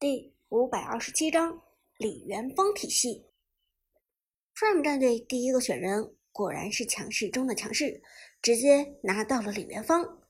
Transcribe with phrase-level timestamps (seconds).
[0.00, 1.60] 第五百二十七章
[1.98, 3.26] 李元芳体系。
[4.56, 8.00] Prime 战队第一个选人果然是强势中的强势，
[8.40, 10.22] 直接拿到了李元芳。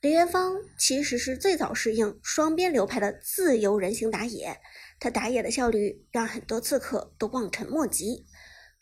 [0.00, 4.56] 李元芳其实是最早适应双边流派的自由人形打野，
[5.00, 8.24] 他打野的效率让很多刺客都望尘莫及。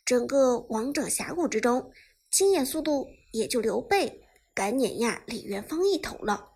[0.04, 1.90] 整个王者峡谷之中，
[2.30, 4.20] 经验速度也就刘备
[4.52, 6.50] 敢碾压李元芳一头了。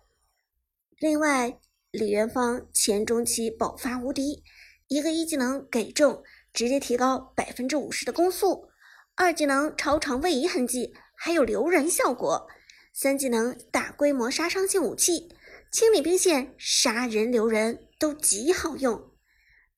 [0.99, 1.59] 另外，
[1.91, 4.45] 李元芳前中期爆发无敌，
[4.87, 6.23] 一个一技能给中，
[6.53, 8.69] 直接提高百分之五十的攻速；
[9.15, 12.47] 二技能超长位移痕迹，还有留人效果；
[12.93, 15.35] 三技能大规模杀伤性武器，
[15.69, 19.11] 清理兵线、杀人留人都极好用。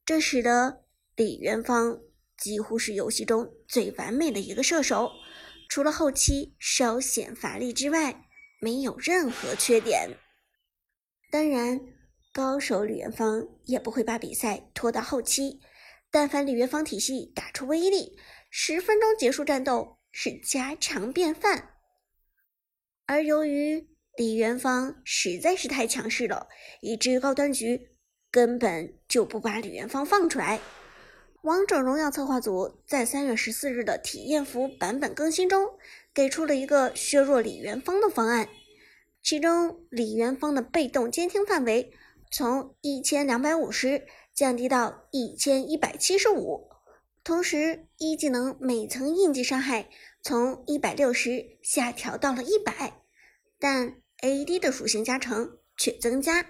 [0.06, 0.84] 这使得
[1.16, 2.00] 李元芳
[2.38, 5.10] 几乎是游戏中最完美的一个射手，
[5.68, 8.28] 除了后期稍显乏力之外，
[8.62, 10.12] 没有任何缺点。
[11.32, 11.93] 当然。
[12.34, 15.60] 高手李元芳也不会把比赛拖到后期，
[16.10, 18.18] 但凡李元芳体系打出威力，
[18.50, 21.76] 十分钟结束战斗是家常便饭。
[23.06, 26.48] 而由于李元芳实在是太强势了，
[26.82, 27.92] 以至于高端局
[28.32, 30.60] 根本就不把李元芳放出来。
[31.44, 35.78] 王者荣耀策划组在三月十四日的体验服版本更新中，
[36.12, 38.50] 给出了一个削弱李元芳的方案，
[39.22, 41.94] 其中李元芳的被动监听范围。
[42.36, 46.68] 从一千两百五十降低到一千一百七十五，
[47.24, 49.88] 同时一技能每层印记伤害
[50.24, 53.04] 从一百六十下调到了一百，
[53.60, 56.44] 但 AD 的属性加成却增加。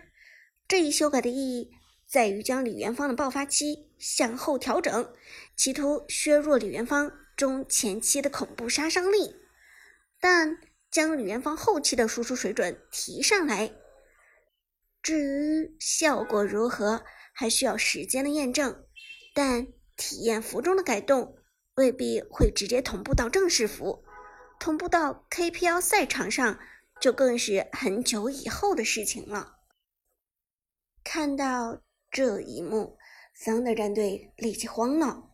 [0.69, 1.71] 这一修改的意义
[2.07, 5.13] 在于将李元芳的爆发期向后调整，
[5.57, 9.35] 企图削弱李元芳中前期的恐怖杀伤力，
[10.21, 10.59] 但
[10.89, 13.73] 将李元芳后期的输出水准提上来。
[15.03, 18.85] 至于效果如何，还需要时间的验证。
[19.35, 21.37] 但体验服中的改动
[21.75, 24.05] 未必会直接同步到正式服，
[24.59, 26.59] 同步到 KPL 赛场上
[27.01, 29.57] 就更是很久以后的事情了。
[31.03, 32.97] 看到这一幕
[33.43, 35.29] ，Thunder 战队立即慌了。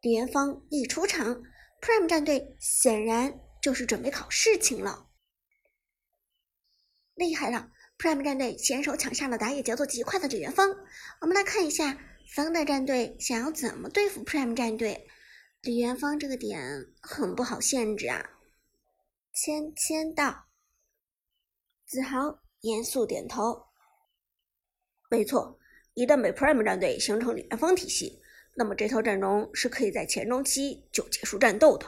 [0.00, 1.44] 李元芳一出场
[1.80, 5.10] ，Prime 战队显然就是准备考事情了。
[7.14, 7.70] 厉害了
[8.02, 10.68] ！Prime 战队先手抢下了打野节奏极快的李元芳。
[11.20, 11.96] 我们来看一下
[12.34, 15.06] Thunder 战队想要怎么对付 Prime 战队。
[15.60, 16.60] 李元芳这个点
[17.00, 18.28] 很不好限制啊。
[19.32, 20.46] 签签到，
[21.86, 23.66] 子豪严肃点头。
[25.08, 25.56] 没错，
[25.94, 28.20] 一旦被 Prime 战队形成李元芳体系，
[28.56, 31.86] 那么这套阵容是可以在前中期就结束战斗的。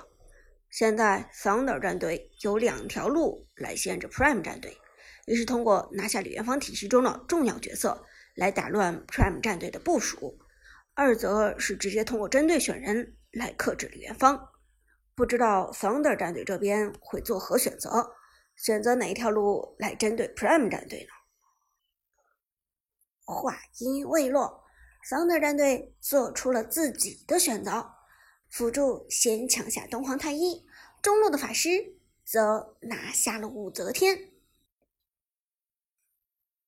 [0.71, 4.79] 现在 Thunder 战队有两条路来限制 Prime 战队。
[5.27, 8.05] 一是通过拿下李元芳体系中的重要角色
[8.35, 10.39] 来打乱 Prime 战队的部署，
[10.95, 14.51] 二则是直接通过针对选人来克制李元芳。
[15.15, 18.15] 不知道 Thunder 战队这边会作何选择？
[18.57, 21.09] 选择哪一条路来针对 Prime 战队呢？
[23.25, 24.65] 话音未落
[25.09, 27.91] ，Thunder 战队做出了自己的选择，
[28.51, 30.67] 辅助先抢下东皇太一，
[31.01, 34.34] 中路的法师则拿下了武则天。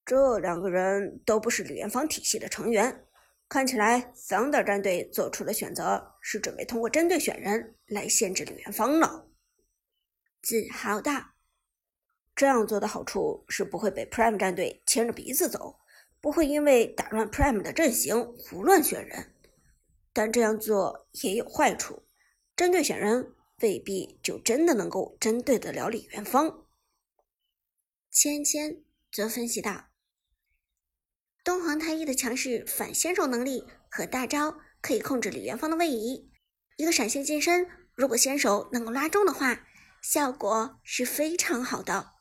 [0.07, 3.05] 这两个人都不是李元芳体系的成员，
[3.49, 9.29] 看起来 Thunder 战队做出的选择是准备通过针对选人来限制李元芳了。
[10.43, 11.33] 自豪道
[12.37, 15.81] ：“这样做的好处是不会被 Prime 战队牵着鼻子走，
[16.21, 19.33] 不会因为打乱 Prime 的阵型胡乱选人。
[20.13, 22.05] 但这样做也有坏处，
[22.55, 26.65] 针对选人未必就真的能够针对得了李元芳。”
[28.09, 29.89] 芊芊则分析道。
[31.47, 36.29] 东皇太一的强势反先手能力和大招可以控制李元芳的位移，
[36.77, 39.65] 一个闪现近身，如果先手能够拉中的话，
[40.03, 42.15] 效果是非常好的。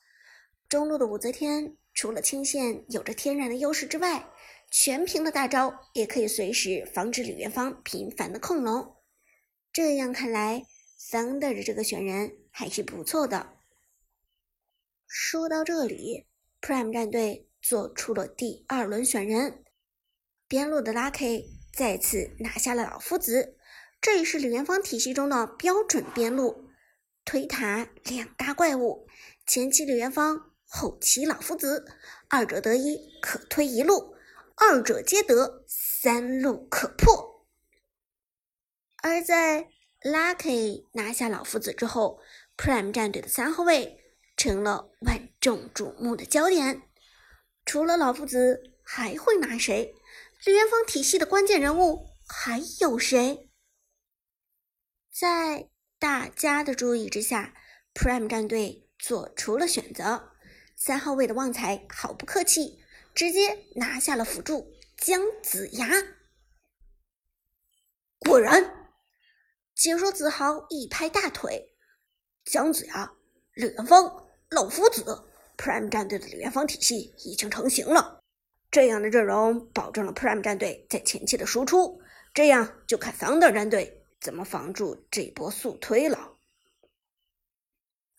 [0.70, 4.32] 中路的武则天除了清线有着天然的优势之外，
[4.70, 8.96] 全屏的大招也可以随时防止李元芳频繁的控龙。
[9.74, 10.68] 这样看来
[11.10, 13.58] ，Thunder 的这个选人还是不错的。
[15.08, 16.28] 说到这里
[16.62, 17.50] ，Prime 战队。
[17.68, 19.64] 做出了第二轮选人，
[20.48, 23.58] 边路的 Lucky 再次拿下了老夫子，
[24.00, 26.70] 这也是李元芳体系中的标准边路
[27.24, 29.08] 推塔两大怪物，
[29.48, 31.88] 前期李元芳，后期老夫子，
[32.30, 34.16] 二者得一可推一路，
[34.58, 37.48] 二者皆得三路可破。
[39.02, 39.70] 而在
[40.04, 42.20] Lucky 拿下老夫子之后
[42.56, 44.04] ，Prime 战队的三后卫
[44.38, 46.84] 成了万众瞩目的焦点。
[47.66, 49.96] 除了老夫子，还会拿谁？
[50.46, 53.50] 李元芳体系的关键人物还有谁？
[55.12, 57.56] 在大家的注意之下
[57.94, 60.32] ，Prime 战队做出了选择。
[60.76, 62.84] 三号位的旺财毫不客气，
[63.16, 65.88] 直接拿下了辅助姜子牙。
[68.20, 68.92] 果然，
[69.74, 71.74] 解说子豪一拍大腿
[72.46, 73.14] ：“姜子牙、
[73.54, 78.20] 李元芳、老夫子，Prime 战队的李元芳体系已经成型了。
[78.72, 82.02] 这样的阵容保证了 Prime 战队在前期的输出，
[82.34, 86.38] 这样就看 Thunder 战队怎么防住这波速推了。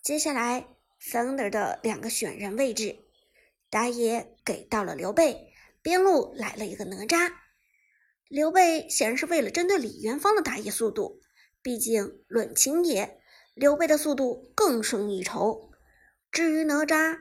[0.02, 0.68] 接下来。”
[0.98, 2.96] Thunder 的两个选人位置，
[3.70, 5.52] 打野给到了刘备，
[5.82, 7.32] 边路来了一个哪吒。
[8.26, 11.20] 刘备显然是为了针对李元芳的打野速度，
[11.62, 13.20] 毕竟论清野，
[13.54, 15.70] 刘备的速度更胜一筹。
[16.36, 17.18] 至于哪吒，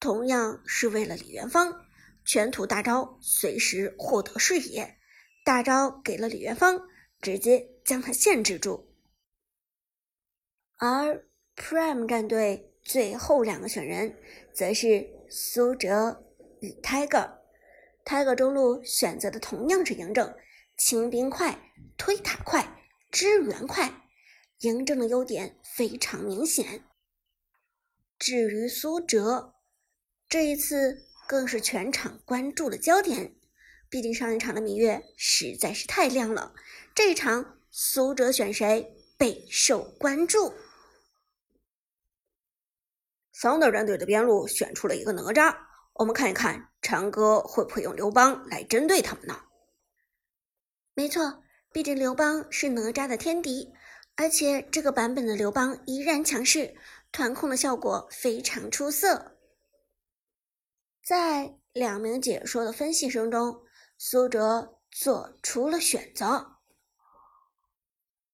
[0.00, 1.84] 同样是为了李元芳，
[2.24, 4.96] 全图大招随时获得视野，
[5.44, 6.80] 大招给了李元芳，
[7.20, 8.88] 直接将他限制住。
[10.78, 12.70] 而 Prime 战队。
[12.82, 14.16] 最后两个选人
[14.54, 16.24] 则是苏哲
[16.60, 17.32] 与 Tiger。
[18.02, 20.34] Tiger 中路选择的同样是嬴政，
[20.78, 24.08] 清兵快，推塔快，支援快，
[24.60, 26.82] 嬴政的优点非常明显。
[28.18, 29.54] 至于苏哲，
[30.28, 33.34] 这一次更是全场关注的焦点，
[33.90, 36.54] 毕竟上一场的芈月实在是太亮了，
[36.94, 40.54] 这一场苏哲选谁备受关注。
[43.34, 45.56] Thunder 战队的边路选出了一个哪吒，
[45.94, 49.42] 我们看一看长歌会不会用刘邦来针对他们呢？
[50.94, 53.72] 没错，毕竟刘邦是哪吒的天敌，
[54.14, 56.76] 而且这个版本的刘邦依然强势，
[57.14, 59.38] 团控的效果非常出色。
[61.00, 63.64] 在两名解说的分析声中，
[63.96, 66.56] 苏哲做出了选择：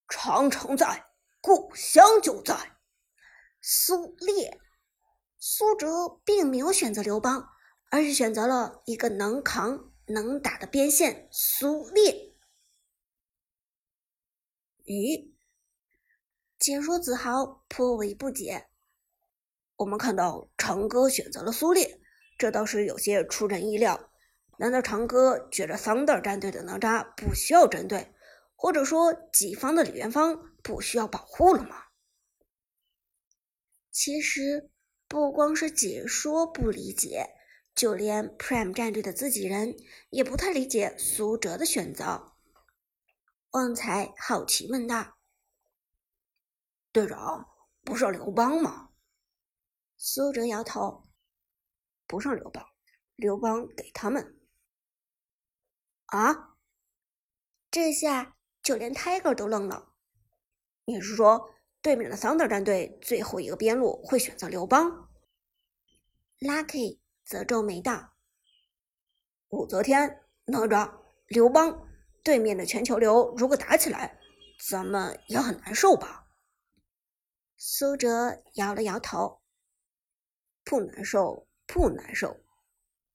[0.08, 1.10] 长城在，
[1.42, 2.78] 故乡就在。
[3.60, 4.58] 苏烈。
[5.38, 7.50] 苏哲并没有选择刘邦，
[7.90, 12.34] 而是选择了一个能扛能打的边线苏烈。
[14.86, 15.34] 咦？
[16.58, 18.69] 解说子豪颇为不解。
[19.80, 22.02] 我们看到长歌选择了苏烈，
[22.36, 24.10] 这倒是有些出人意料。
[24.58, 28.14] 难道长歌觉得 Thunder 战队的哪吒不需要针对，
[28.54, 31.84] 或者说己方的李元芳不需要保护了吗？
[33.90, 34.70] 其实。
[35.08, 37.30] 不光是解说不理解，
[37.74, 39.74] 就连 Prime 战队的自己人
[40.10, 42.34] 也不太理解苏哲的选择。
[43.50, 45.16] 旺财好奇问道
[46.94, 47.48] ：“队长，
[47.82, 48.89] 不是刘邦吗？”
[50.02, 51.06] 苏哲摇头
[52.08, 52.64] ：“不上刘邦，
[53.16, 54.40] 刘邦给他们。”
[56.08, 56.56] 啊！
[57.70, 59.92] 这下就连 Tiger 都愣了。
[60.86, 61.50] 你是说？
[61.82, 65.10] 对面的 Thunder 战队最后一个边路会选择刘邦
[66.38, 68.14] ，Lucky 则皱眉道
[69.48, 71.86] ：“武则天、哪吒、刘邦，
[72.22, 74.18] 对面的全球流如果打起来，
[74.66, 76.26] 咱们也很难受吧？”
[77.56, 79.39] 苏哲摇了摇头
[80.70, 82.44] ：“不难受，不难受，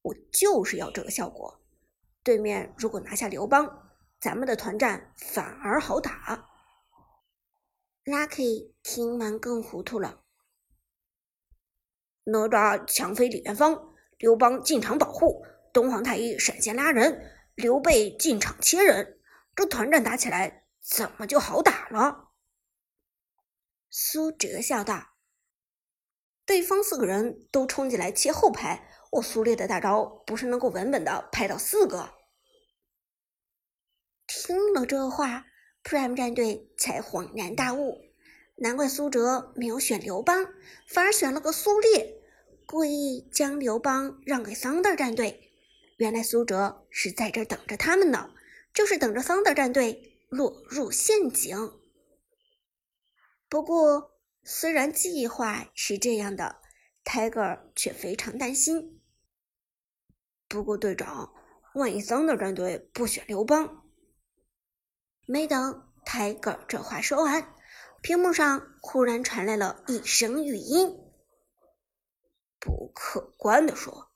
[0.02, 1.64] 我就是要这个效果。
[2.22, 6.50] 对面如果拿下刘邦，咱们的团战反而好打。”
[8.04, 10.26] Lucky 听完更糊涂了。
[12.26, 19.22] 哪吒强飞李元芳，刘邦进场保护，东皇太一闪现拉人，刘备进场切人，
[19.56, 22.32] 这团战打起来怎么就好打了？
[23.90, 25.15] 苏哲笑道
[26.46, 32.12] ：“对方四个人都冲进来切后排，我苏烈的大招不是能够稳稳的拍到四个？”
[34.28, 35.46] 听了这话。
[35.88, 38.02] Prime 战队才恍然大悟，
[38.56, 40.52] 难怪苏哲没有选刘邦，
[40.88, 42.24] 反而选了个苏烈，
[42.66, 45.52] 故意将刘邦让给 Thunder 战队。
[45.98, 48.32] 原来苏哲是在这等着他们呢，
[48.74, 51.56] 就是等着 Thunder 战队落入陷阱。
[53.48, 54.15] 不过，
[54.48, 56.62] 虽然计划是这样的
[57.04, 59.02] ，Tiger 却非常担心。
[60.48, 61.34] 不过，队长，
[61.74, 63.84] 万一桑德战队不选刘邦？
[65.26, 67.56] 没等 Tiger 这话说完，
[68.04, 70.96] 屏幕上忽然传来了一声语音
[72.62, 74.12] ：“不客观的说，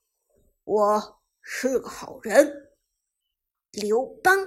[0.63, 2.69] 我是个好人。”
[3.73, 4.37] 刘邦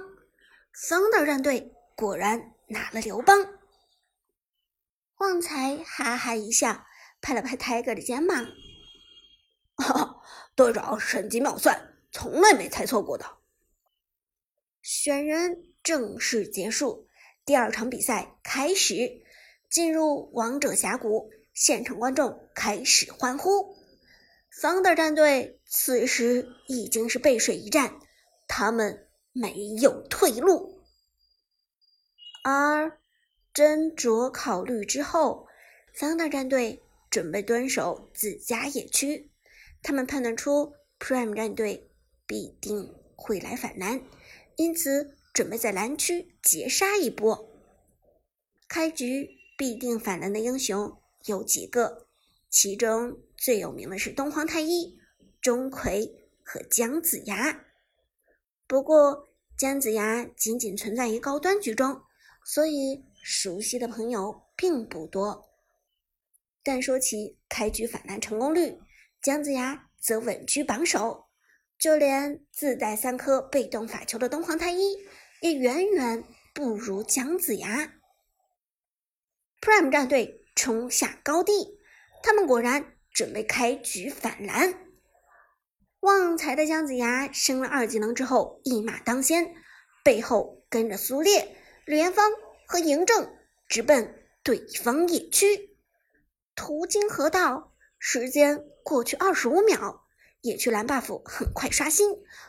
[0.72, 3.58] 桑德战队果然拿了刘邦。
[5.22, 6.84] 旺财哈哈一笑，
[7.20, 8.44] 拍了拍泰戈的肩膀
[9.78, 10.22] ：“哈哈，
[10.56, 13.24] 队长神机妙算，从来没猜错过的。”
[14.82, 17.06] 选人正式结束，
[17.44, 19.22] 第二场比赛开始。
[19.70, 23.76] 进入王者峡谷，现场观众开始欢呼。
[24.50, 27.94] 桑德战队此时已经是背水一战，
[28.48, 30.82] 他们没有退路。
[32.42, 32.98] 而
[33.54, 35.46] 斟酌考虑之后，
[35.94, 39.30] 桑德战队准备蹲守自家野区。
[39.82, 41.90] 他们判断出 Prime 战队
[42.26, 44.02] 必定会来反蓝，
[44.56, 47.48] 因此准备在蓝区截杀一波。
[48.68, 49.38] 开局。
[49.54, 52.08] 必定反蓝的英雄有几个，
[52.50, 54.98] 其中最有名的是东皇太一、
[55.40, 56.10] 钟馗
[56.42, 57.64] 和姜子牙。
[58.66, 62.02] 不过，姜子牙仅仅存在于高端局中，
[62.44, 65.48] 所以熟悉的朋友并不多。
[66.62, 68.78] 但说起开局反蓝成功率，
[69.22, 71.26] 姜子牙则稳居榜首，
[71.78, 74.98] 就连自带三颗被动法球的东皇太一，
[75.40, 77.94] 也远远不如姜子牙。
[79.60, 81.78] Prime 战队冲下高地，
[82.22, 84.74] 他们果然准备开局反蓝。
[86.00, 89.54] 旺财的姜子牙升了二技能之后一马当先，
[90.02, 92.28] 背后跟着苏烈、李元芳
[92.72, 93.30] 和嬴政
[93.68, 95.76] 直奔对方野区。
[96.54, 100.06] 途经河道，时间过去二十五秒，
[100.40, 102.08] 野区蓝 buff 很快刷新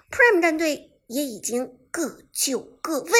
[0.09, 3.11] ，Prime 战队也已经各就各位。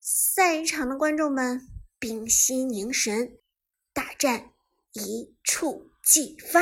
[0.00, 1.68] 赛场的观众们。
[2.00, 3.38] 屏息凝神，
[3.92, 4.52] 大战
[4.92, 6.60] 一触即发。